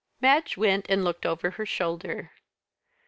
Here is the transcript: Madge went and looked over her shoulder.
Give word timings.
Madge 0.19 0.57
went 0.57 0.87
and 0.89 1.03
looked 1.03 1.27
over 1.27 1.51
her 1.51 1.65
shoulder. 1.67 2.31